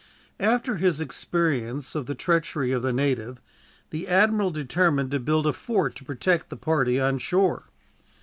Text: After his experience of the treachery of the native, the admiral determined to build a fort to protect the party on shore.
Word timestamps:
After 0.39 0.77
his 0.77 0.99
experience 0.99 1.93
of 1.93 2.07
the 2.07 2.15
treachery 2.15 2.71
of 2.71 2.81
the 2.81 2.91
native, 2.91 3.39
the 3.91 4.07
admiral 4.07 4.49
determined 4.49 5.11
to 5.11 5.19
build 5.19 5.45
a 5.45 5.53
fort 5.53 5.93
to 5.97 6.03
protect 6.03 6.49
the 6.49 6.57
party 6.57 6.99
on 6.99 7.19
shore. 7.19 7.65